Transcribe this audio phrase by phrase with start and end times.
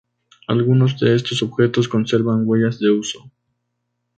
[0.47, 3.29] Algunos de estos objetos conservan huellas de uso.